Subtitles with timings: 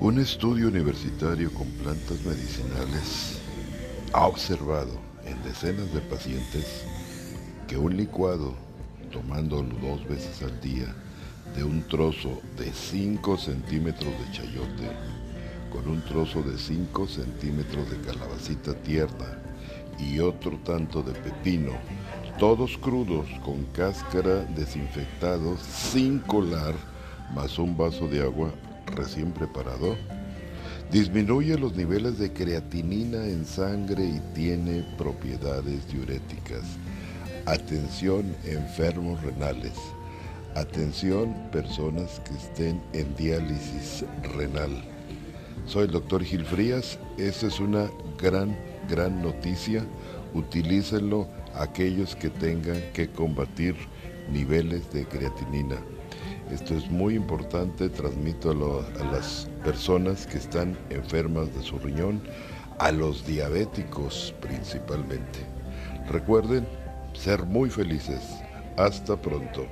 [0.00, 3.40] Un estudio universitario con plantas medicinales
[4.12, 4.92] ha observado
[5.24, 6.84] en decenas de pacientes
[7.66, 8.54] que un licuado,
[9.10, 10.94] tomándolo dos veces al día,
[11.56, 14.88] de un trozo de 5 centímetros de chayote
[15.72, 19.36] con un trozo de 5 centímetros de calabacita tierna
[19.98, 21.72] y otro tanto de pepino,
[22.38, 26.76] todos crudos con cáscara desinfectados sin colar,
[27.34, 28.52] más un vaso de agua
[28.90, 29.96] recién preparado,
[30.90, 36.62] disminuye los niveles de creatinina en sangre y tiene propiedades diuréticas.
[37.46, 39.74] Atención enfermos renales.
[40.54, 44.70] Atención personas que estén en diálisis renal.
[45.66, 46.98] Soy el doctor Gil Frías.
[47.18, 48.56] Esta es una gran,
[48.88, 49.84] gran noticia.
[50.34, 53.76] Utilícenlo aquellos que tengan que combatir
[54.32, 55.76] niveles de creatinina.
[56.50, 62.22] Esto es muy importante, transmito a, a, las personas que están enfermas de su riñón,
[62.78, 65.40] a los diabéticos principalmente.
[66.08, 66.66] Recuerden
[67.12, 68.22] ser muy felices.
[68.76, 69.66] Hasta pronto.